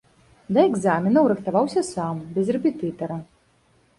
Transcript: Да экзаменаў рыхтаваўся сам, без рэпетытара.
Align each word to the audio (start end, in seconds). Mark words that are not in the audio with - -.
Да 0.55 0.61
экзаменаў 0.69 1.29
рыхтаваўся 1.33 1.83
сам, 1.91 2.15
без 2.37 2.47
рэпетытара. 2.57 3.17